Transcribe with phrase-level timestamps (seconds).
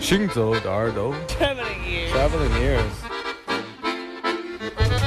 [0.00, 2.12] 行走的耳朵 Traveling ears.
[2.12, 2.94] Traveling ears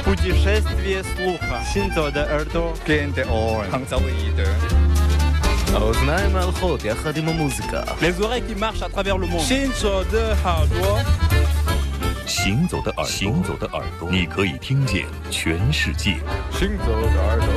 [0.04, 1.62] Путешествие слуха.
[1.72, 2.74] Синзо de耳朵.
[2.86, 3.70] Gain the orange.
[3.70, 4.44] 杭州的一的。
[5.74, 9.42] האוזניים ההלכות יחד עם המוזיקה Les oreilles qui marchent à travers le monde.
[9.42, 11.00] Shinzo de 耳朵。
[12.26, 16.18] 行走的耳朵，行走的耳朵，你可以听见全世界。
[16.52, 17.48] 行走的耳朵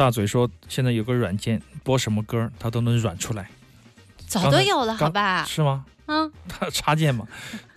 [0.00, 3.50] 大嘴说现在有个软件播什么歌它都能软出来，
[4.26, 5.44] 早都有了，好吧？
[5.44, 5.84] 是吗？
[6.06, 7.28] 嗯，它插件嘛，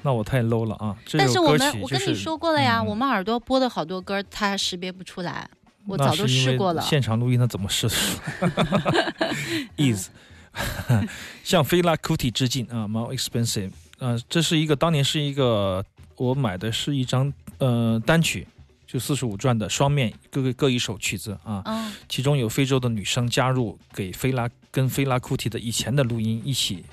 [0.03, 0.95] 那我太 low 了啊！
[1.05, 5.49] 这但是我们我跟你说过了呀，嗯我们耳朵播的好多歌，它识别不出来，
[5.85, 6.81] 我早都试过了。
[6.81, 7.95] 现场录音它怎么试的？
[9.75, 10.07] is
[11.43, 15.83] 向菲拉 Kuti 致敬啊，More Expensive 啊，这是一个当年是一个
[16.15, 18.47] 我买的是一张呃单曲，
[18.93, 26.85] 就四十五转的双面，各个各一首曲子啊，嗯其中有非洲的女生加入，给菲拉跟菲拉库蒂的以前的录音一起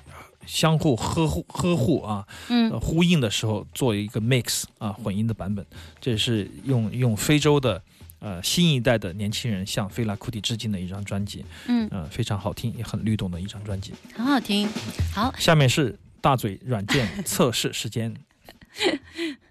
[0.47, 5.63] 相互呵护呵护啊，嗯呃，呼应的时候做一个 mix 啊混音的版本，
[6.01, 7.83] 这是用用非洲的
[8.21, 13.93] 呃新一代的年轻人向菲拉库蒂致敬的一张专辑，嗯，呃非常好听也很律动的一张专辑。
[14.15, 14.67] 很好听。
[15.15, 18.17] 好，下面是大嘴软件测试时间。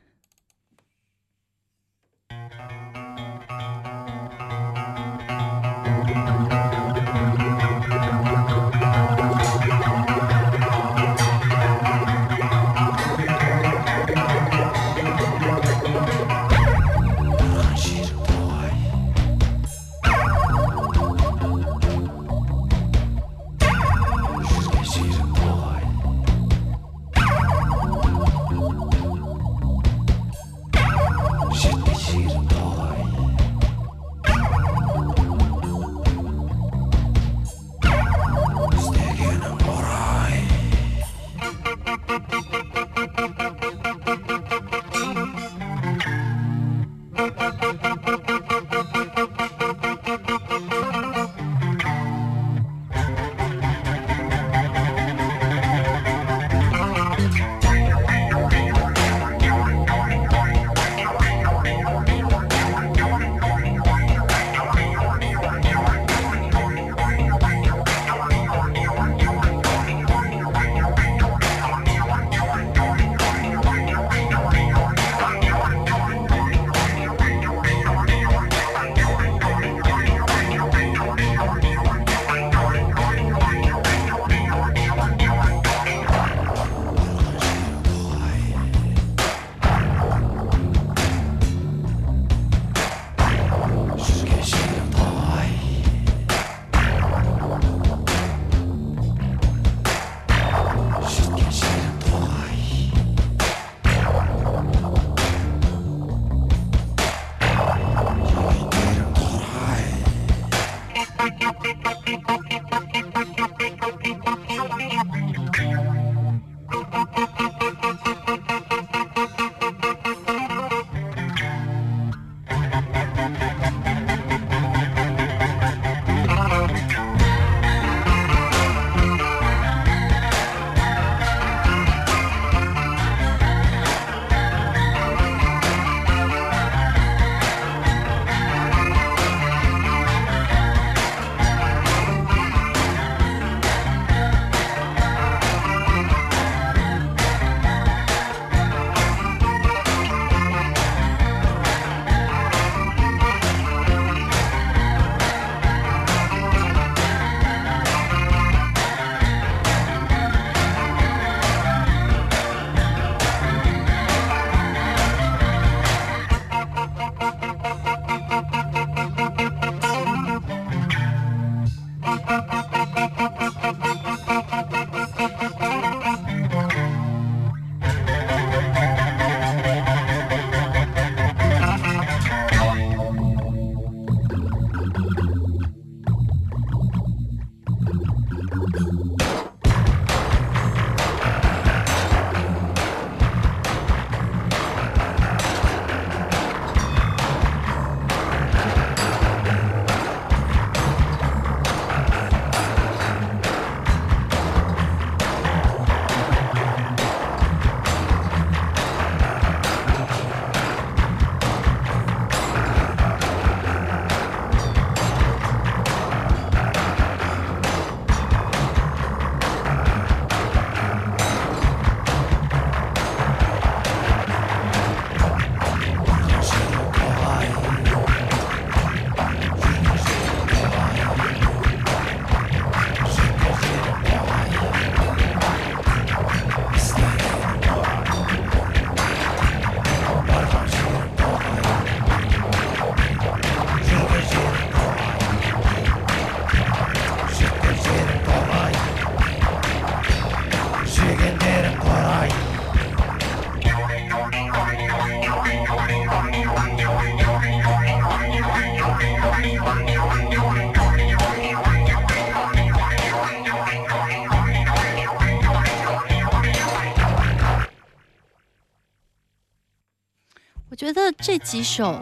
[271.49, 271.99] 几首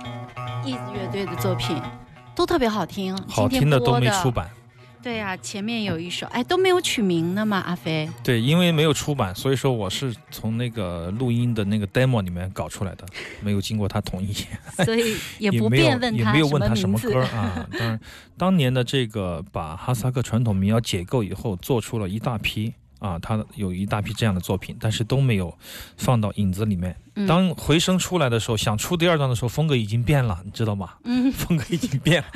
[0.65, 1.81] Ease 乐队的作品
[2.35, 4.49] 都特别好听，好听的都没出版。
[5.01, 8.09] 对呀、前面有一首，哎，都没有取名呢嘛，阿飞。
[8.21, 13.05] 对，因为没有出版，所以说我是从那个录音的那个 demo 里面搞出来的，
[13.39, 14.33] 没有经过他同意，
[14.83, 16.99] 所以也不 便问他也没有问他什么。
[16.99, 17.65] 歌啊。
[17.71, 17.99] 当然，
[18.37, 25.55] 当年的这个把哈萨克传统民谣解构以后，做出了一大批啊，他有一大批这样的作品，但是都没有
[25.97, 26.95] 放到影子里面。
[27.15, 30.93] 嗯当回声出来的时候，想出第二张的时候，风格已经变了，你知道吗？
[31.03, 32.27] 嗯 风格已经变了。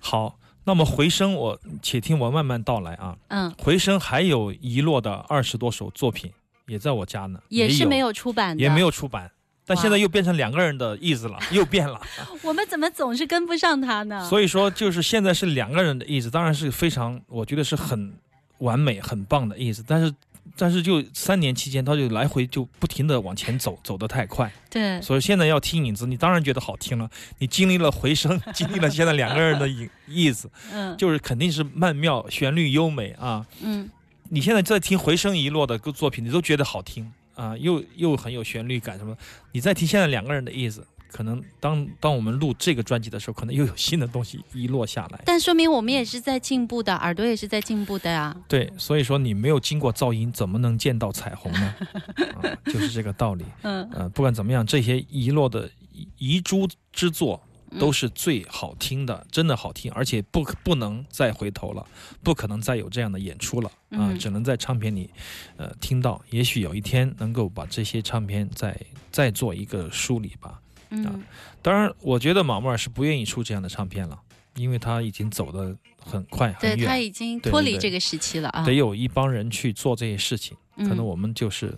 [0.00, 3.16] 好，那么回声我且听我慢慢道来啊。
[3.28, 6.32] 嗯，回声还有遗落的二十多首作品，
[6.66, 9.30] 也在我家呢，也是没有出版的，也没有出版，
[9.66, 12.00] 但现在又变成两个人的意思了，又变了。
[12.42, 14.24] 我们怎么总是跟不上他呢？
[14.24, 18.14] 所以说，就是现在是两个人的意思，当然是非常，我觉得是很
[18.58, 19.84] 完美、很棒的意思。
[19.86, 20.14] 但是，
[20.56, 24.52] 但是就三年期间，他就来回就不停的往前走，走得太快。
[24.70, 27.08] 对，所以现在要听影子，你当然觉得好听了。
[27.38, 33.46] 你经历了回声， 经历了现在两个人的影意思，嗯，就是肯定是曼妙、旋律优美啊。
[33.62, 33.88] 嗯
[34.30, 39.16] 你现在在听回声遗落的歌作品，你都觉得好听啊，又又很有旋律感什么。
[39.52, 45.20] 你再听现在两个人的意思，可能当当我们录这个专辑的时候，可能又有新的东西遗落下来。
[45.24, 48.36] 但说明我们也是在进步的，耳朵也是在进步的呀。
[48.46, 51.74] 对，所以说你没有经过噪音，怎么能见到彩虹呢？
[52.36, 53.44] 啊，就是这个道理。
[53.62, 61.86] 嗯，呃，不管怎么样，这些遗落的遗遗珠之作嗯都是最好听的，真的好听，而且不可不能再回头了，
[62.22, 65.10] 不可能再有这样的演出了啊、嗯只能在唱片里，
[65.56, 66.20] 呃，听到。
[66.30, 68.78] 也许有一天能够把这些唱片再
[69.10, 70.60] 再做一个梳理吧。
[70.90, 71.22] 嗯
[71.62, 74.18] 当然，我觉得马木尔是不愿意出这样的唱片了，
[74.56, 78.64] 因为他已经走的很快对很远，他已经脱离这个时期了啊。
[78.64, 80.56] 得有一帮人去做这些事情。
[80.76, 81.76] 可能嗯，我们就是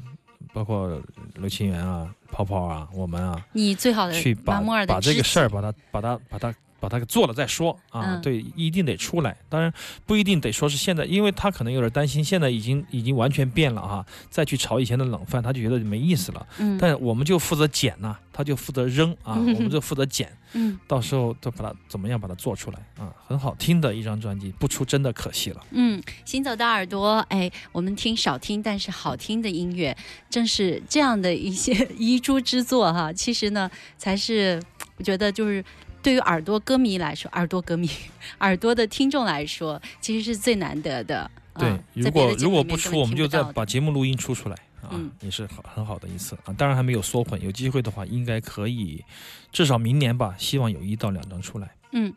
[0.53, 1.01] 包括
[1.37, 8.17] 刘清源啊、泡泡啊、我们啊，你最好的去把把这个事儿把它把它把它把它给做了再说啊。
[8.17, 9.37] 嗯对，一定得出来。
[9.49, 9.73] 当然
[10.07, 16.47] 不一定得说是现在，因为他可能有点担心，现在已经已经完全变了啊，再去炒以前的冷饭，他就觉得没意思了。
[16.59, 25.65] 嗯，但我们就负责捡呐、他就负责扔啊，嗯我们就负责捡， 嗯到时候就把它怎么样把它做出来啊，很好听的一张专辑，不出真的可惜了。
[25.71, 29.97] 嗯，行走的耳朵，哎，我们听少听但是好听的音乐，
[30.29, 33.13] 正是这样的一些 遗珠之作哈。
[33.13, 34.61] 其实呢，才是
[34.97, 35.65] 我觉得就是
[36.03, 37.89] 对于耳朵歌迷来说，耳朵歌迷、
[38.41, 41.31] 耳朵的听众来说，其实是最难得的。
[41.59, 46.55] 对，嗯如果如果不出，我们就再把节目录音出出来啊，嗯也是好很好的一次啊。
[46.57, 49.05] 当然还没有缩混，有机会的话应该可以，
[49.53, 51.71] 至少明年吧，希望有一到两张出来。
[51.93, 52.15] 嗯。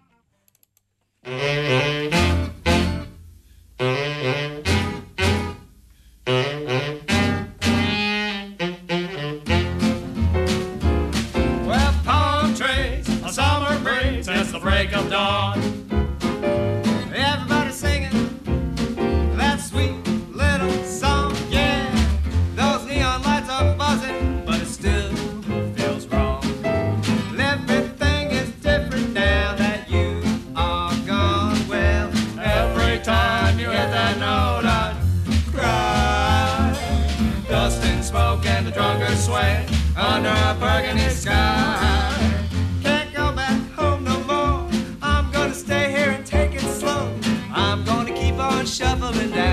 [48.73, 49.52] Shuffling down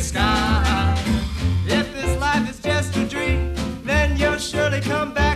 [0.00, 0.94] sky.
[1.66, 3.54] If this life is just a dream,
[3.84, 5.27] then you'll surely come back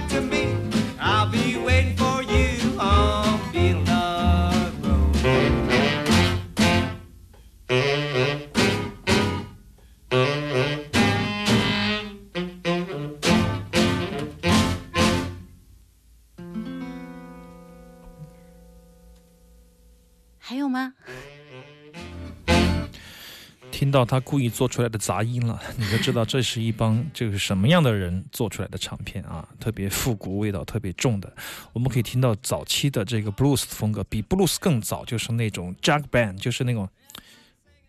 [24.04, 31.32] 他故意做出来的杂音了， 你就知道这是一帮这个什么样的人做出来的唱片啊，特别复古，味道特别重的。
[31.72, 36.88] 我们可以听到早期的这个 blues 风格，比 blues 更早，就是那种 j a c k band，就是那种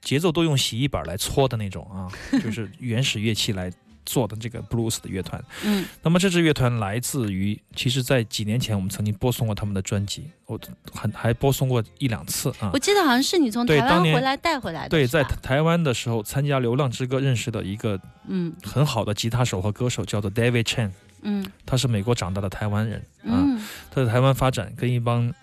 [0.02, 2.12] 节奏都用洗衣板来搓的那种啊，
[2.44, 3.72] 就是原始乐器来
[4.06, 5.44] 做的这个 blues 的乐团。
[5.64, 5.86] 嗯。
[6.02, 10.60] 那么这支乐团来自于，其实，在几年前我们曾经播送过他们的专辑，我
[10.94, 12.70] 很还播送过一两次啊。
[12.74, 12.80] 我。
[12.80, 18.54] 记得好像是你从台湾回来带回来的，对，在台湾的时候参加《流浪之歌》认识的一个嗯。
[18.64, 21.46] 很好的吉他手和歌手，叫做 David Chen，嗯。
[21.66, 23.62] 他是美国长大的台湾人啊，嗯。
[23.90, 25.34] 他在台湾发展，跟一帮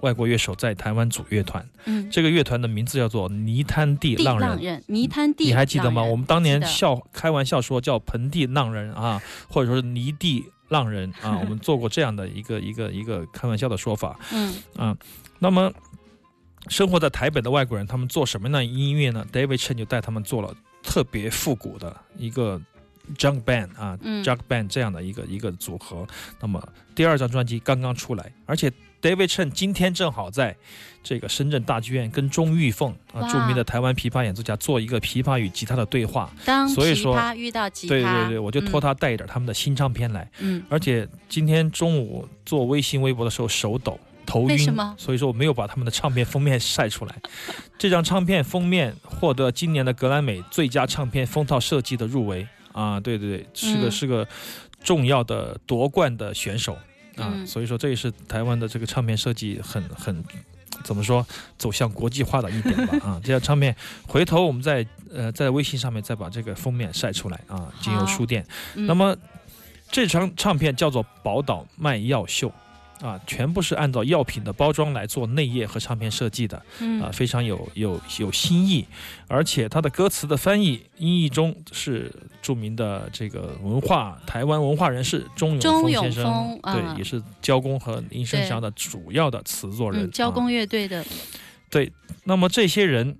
[0.00, 1.68] 外国乐手在台湾组乐团。
[1.84, 4.82] 嗯，这个乐团的名字叫做泥滩地地浪人。
[4.86, 6.02] 泥滩地，你还记得吗？
[6.02, 14.18] 我们当年笑开玩笑说叫盆地浪人啊，或者说是泥地浪人啊， 我们做过这样的一个一个一个开玩笑的说法。
[14.32, 14.96] 嗯啊，
[15.38, 15.72] 那么
[16.68, 22.60] 生活在台北的外国人，他们做什么样的音乐呢？David Chen 就带他们做了特别复古的一个
[23.16, 26.06] jug band 啊、嗯，Junk band 这样的一个一个组合。
[26.40, 26.62] 那么
[26.94, 30.56] 第二张专辑刚刚出来，而且 David Chen 今天正好在
[31.04, 36.30] 这个深圳大剧院跟钟玉凤啊著名的台湾琵琶演奏家做一个琵琶与吉他的对话。
[36.44, 40.28] 当所以说遇到吉他，对对对，我就托他，他带一点他们的新唱片来。
[40.40, 47.14] 嗯而且今天中午做微信、微博的时候手抖、头晕，所以说我没有把他们的唱片封面晒出来。
[47.78, 52.46] 这张唱片封面获得今年的格莱美最佳唱片封套设计的入围
[52.78, 54.28] 啊，对对对，是个、嗯是个
[54.84, 56.74] 重要的夺冠的选手
[57.16, 60.24] 啊，嗯所以说这也是台湾的这个唱片设计很很。
[60.84, 61.26] 怎么说，
[61.58, 63.18] 走向国际化的一点吧啊！
[63.24, 63.74] 这张唱片，
[64.06, 68.46] 回头我们在呃在微信上面再把这个封面晒出来啊，经由书店。
[68.76, 69.16] 嗯那么
[69.90, 72.48] 这张唱片叫做《宝岛卖药秀》。
[73.00, 78.84] 啊，全部是按照药品的包装来做内页和唱片设计的，嗯啊，非常有有有新意，
[79.28, 91.04] 而且它的歌词的翻译音译中是著名的这个文化台湾文化人士钟永钟永峰先生，对，也是交工和林生祥的主要的词作人，嗯，交啊工乐队的，
[91.70, 91.92] 对，
[92.24, 93.16] 那么这些人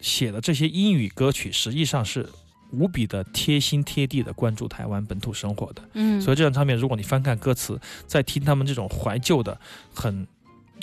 [0.00, 2.26] 写的这些英语歌曲，实际上是
[2.72, 5.82] 无比的贴心贴地的关注台湾本土生活的。
[5.94, 9.58] 嗯，所以这张唱片，如果你翻看歌词，再听他们这种怀旧的、
[9.94, 10.26] 很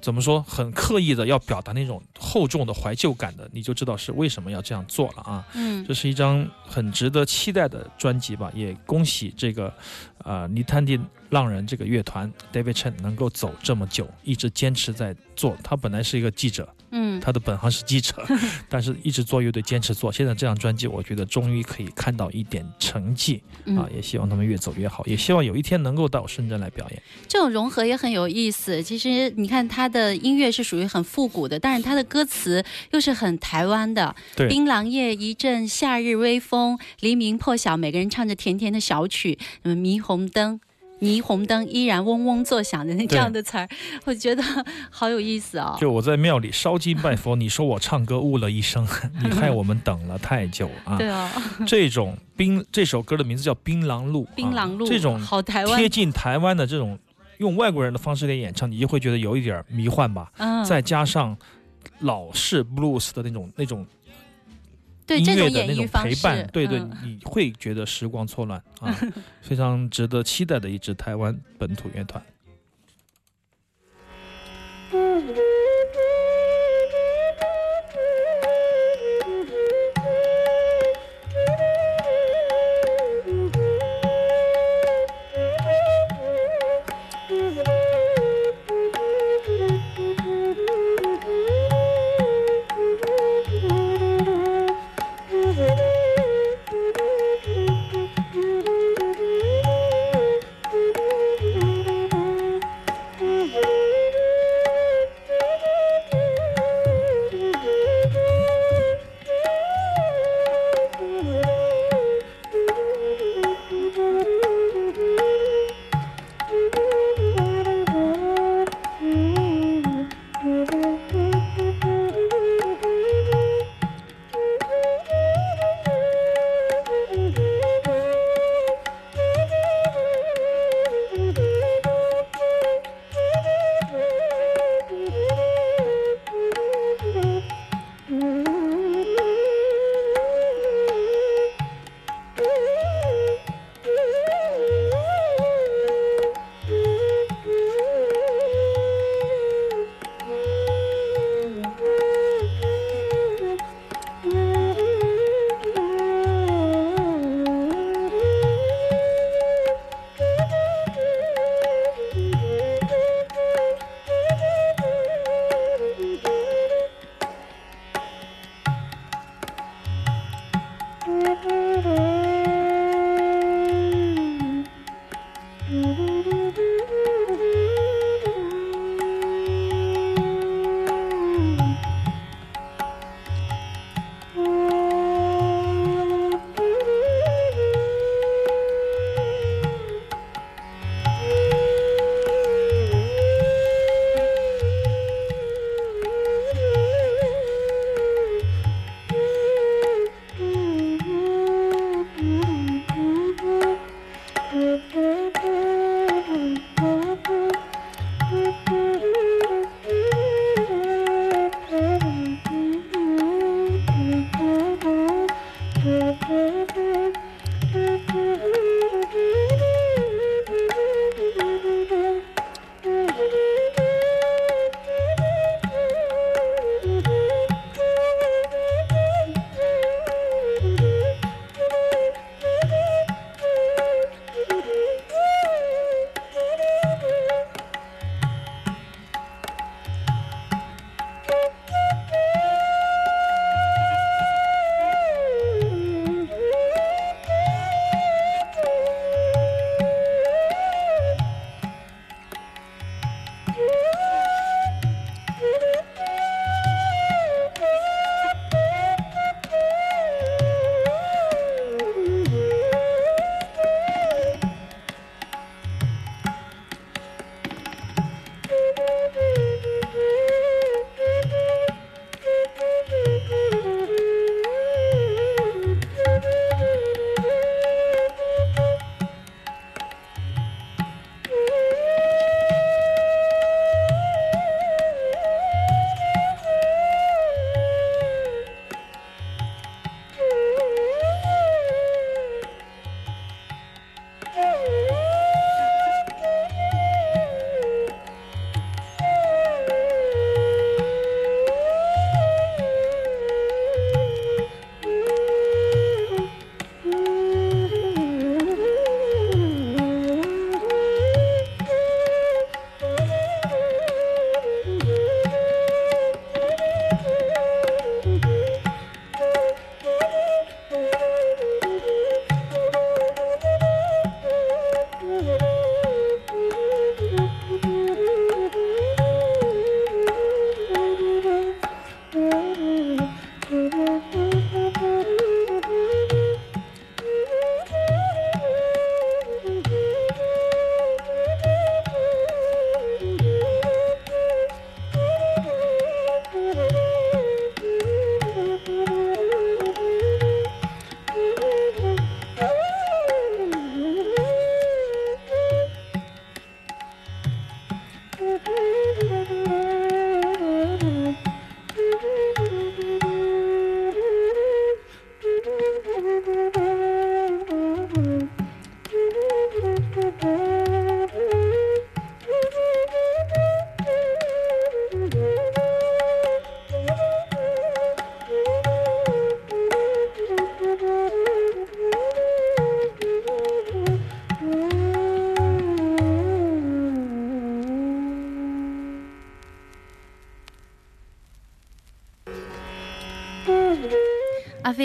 [0.02, 5.48] 怎么说、很刻意的要表达那种厚重的怀旧感的，你就知道是为什么要这样做了啊。
[5.56, 9.74] 嗯这是一张很值得期待的专辑吧，也恭喜这个
[10.24, 15.58] 呃泥滩地浪人这个乐团 David Chen 能够走这么久，一直坚持在做。
[15.64, 18.26] 他本来是一个记者，嗯他的本行是记者，
[18.70, 20.12] 但是一直做乐队，坚持做。
[20.12, 23.66] 现在这张专辑，我觉得终于可以看到一点成绩啊！
[23.66, 27.02] 嗯，也希望他们越走越好，也希望有一天能够到深圳来表演。
[27.28, 28.82] 这种融合也很有意思。
[28.82, 34.16] 其实你看他的音乐是属于很复古的，但是他的歌词又是很台湾的。
[34.36, 40.60] 对槟榔叶一阵夏日微风，黎明破晓，每个人唱着甜甜的小曲，什么霓虹灯。
[41.00, 43.68] 霓虹灯依然嗡嗡作响的那这样的词儿，
[44.06, 44.44] 我觉得
[44.90, 45.78] 好有意思哦。
[45.80, 48.88] 就我在庙里烧金拜佛，你说我唱歌误了一生，
[49.24, 50.98] 你害我们等了太久啊！
[51.00, 51.30] 对哦，
[51.68, 56.98] 这种槟这首歌的名字叫《槟榔路》，槟榔路、啊这种好台湾贴，近台湾的这种
[57.38, 60.32] 用外国人的方式来演唱，你就会觉得有一点迷幻吧。
[60.38, 61.38] 嗯，再加上
[62.00, 63.88] 老式 blues 的那种那种音
[65.08, 68.94] 对这种乐的那种陪伴，对对，嗯你会觉得时光错乱啊，
[69.42, 72.22] 非常值得期待的一支台湾本土乐团。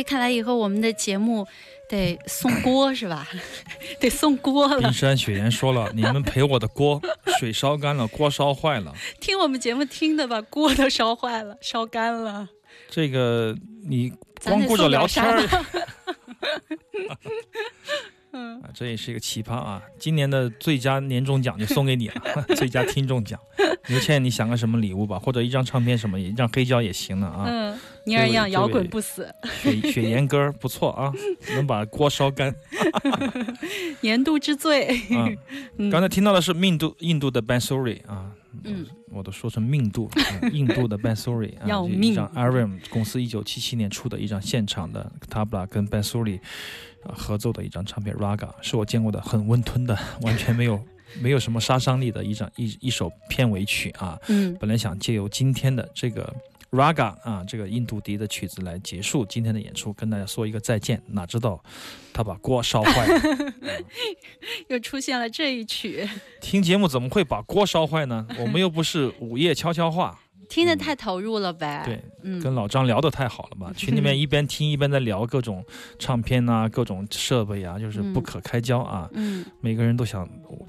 [0.02, 1.46] 看来以后我们的节目
[1.88, 3.28] 得送锅是吧？
[4.00, 4.92] 得送锅了冰。
[4.92, 7.00] 山雪原说了，你们陪我的锅，
[7.38, 8.94] 水烧干了，锅烧坏了。
[9.20, 12.48] 听我们节目听的把锅都烧坏了，烧干了。
[12.88, 14.12] 这个你
[14.44, 15.58] 光顾着聊天儿啥，
[18.38, 19.82] 啊，这也是一个奇葩啊！
[19.98, 23.38] 今年的最佳年终奖就送给你了，最佳听众奖。
[23.88, 27.44] 刘倩，你想个什么礼物吧，或者一张唱片什么，一张黑胶也行的啊。
[27.46, 31.12] 嗯，尼尔样摇滚不死，雪雪岩歌儿不错啊，
[31.54, 32.54] 能把锅烧干
[34.00, 34.88] 年度之最。
[35.14, 35.28] 啊。
[35.78, 38.30] 嗯刚才听到的是印度印度的 Bansuri 啊，
[38.64, 46.38] 嗯，我都说成命度，啊印度的 Bansuri 啊，要命这一张 Aram 公司一九七七年出的一张现场的 Tabla 跟 Bansuri
[47.04, 50.82] 啊合奏的一张唱片 Raga，是我见过的很温吞的，完全没有
[51.20, 54.18] 没有什么杀伤力的一张一一首片尾曲啊。
[54.28, 56.32] 嗯，本来想借由今天的这个
[56.72, 61.02] Raga 啊，这个印度笛的曲子来结束今天的演出，跟大家说一个再见。
[61.08, 61.62] 哪知道
[62.14, 63.54] 他把锅烧坏了。
[64.68, 66.08] 又出现了这一曲。
[66.40, 68.26] 听节目怎么会把锅烧坏呢？
[68.38, 71.82] 我们又不是午夜悄悄话，听得太投入了呗。
[71.84, 73.72] 对，嗯，跟老张聊得太好了吧？
[73.76, 75.64] 群里面一边听一边在聊各种
[75.98, 79.08] 唱片呐、各种设备啊，就是不可开交啊。
[79.12, 80.28] 嗯，每个人都想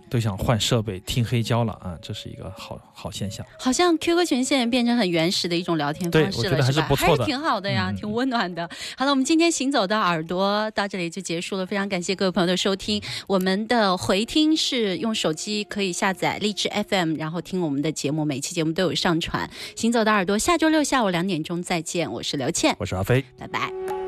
[0.09, 3.45] 都想换设备，听黑胶了啊，这是一个好好现象。
[3.59, 8.69] 好像 QQ 群现在变成很原始的一种聊天方式了，对我觉得还是不错的挺好的呀，嗯挺温暖的。
[8.97, 13.01] 好了，我们今天行走的耳朵到这里就结束了，非常感谢各位朋友的收听。
[13.27, 19.49] 我们的回听是用手机可以下载荔枝 FM，然后听我们的节目，每期节目都有上传。
[19.75, 23.23] 行走的耳朵，下周六下午两点钟再见，我是刘倩，我是阿飞。
[23.37, 24.02] 拜拜。